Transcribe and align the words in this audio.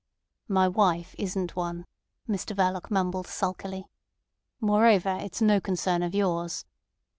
"My 0.47 0.67
wife 0.67 1.13
isn't 1.19 1.55
one," 1.55 1.85
Mr 2.27 2.55
Verloc 2.55 2.89
mumbled 2.89 3.27
sulkily. 3.27 3.85
"Moreover, 4.59 5.15
it's 5.21 5.43
no 5.43 5.59
concern 5.61 6.01
of 6.01 6.15
yours." 6.15 6.65